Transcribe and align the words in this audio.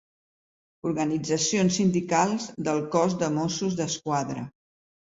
Organitzacions 0.91 1.77
sindicals 1.81 2.49
del 2.71 2.83
cos 2.99 3.17
de 3.23 3.33
Mossos 3.39 3.81
d'Esquadra. 3.85 4.51